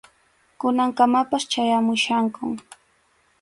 [0.59, 2.51] Kunankamapas chayamuchkankum.